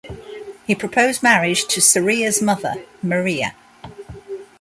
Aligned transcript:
He 0.65 0.73
proposed 0.73 1.21
marriage 1.21 1.65
to 1.67 1.79
Sarria's 1.79 2.41
mother 2.41 2.83
Maria. 3.03 3.53